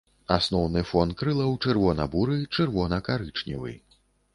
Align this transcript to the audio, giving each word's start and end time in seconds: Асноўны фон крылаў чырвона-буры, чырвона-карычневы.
Асноўны 0.35 0.83
фон 0.93 1.13
крылаў 1.21 1.53
чырвона-буры, 1.67 2.41
чырвона-карычневы. 2.57 3.81